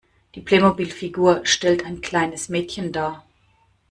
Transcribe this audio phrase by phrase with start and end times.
[0.33, 3.23] Die Playmobilfigur stellt ein kleines Mädchen dar.